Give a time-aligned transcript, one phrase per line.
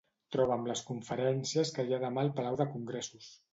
[0.35, 3.33] Troba'm les conferències que hi ha a demà al Palau de Congressos.